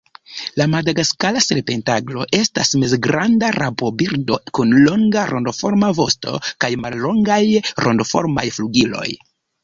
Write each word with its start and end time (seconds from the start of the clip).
La 0.59 0.65
Madagaskara 0.75 1.41
serpentaglo 1.47 2.23
estas 2.37 2.71
mezgranda 2.83 3.51
rabobirdo 3.55 4.37
kun 4.59 4.73
longa 4.85 5.25
rondoforma 5.33 5.89
vosto 5.99 6.33
kaj 6.65 6.71
mallongaj 6.87 7.39
rondoformaj 7.89 8.47
flugiloj. 8.57 9.07